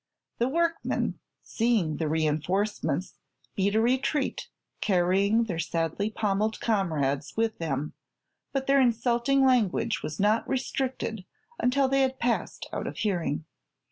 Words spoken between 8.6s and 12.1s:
their insulting language was not restricted until they